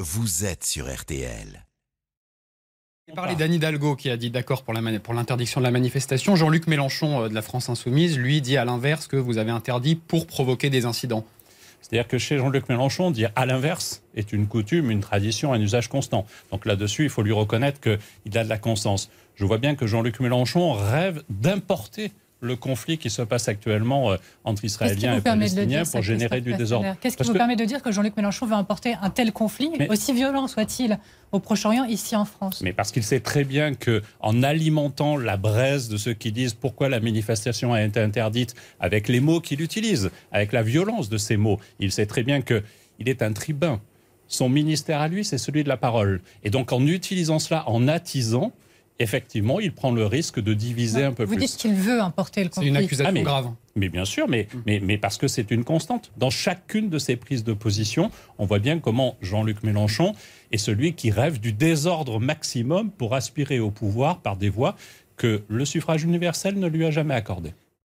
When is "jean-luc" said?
6.36-6.68, 12.38-12.70, 19.86-20.20, 27.92-28.16, 59.22-59.62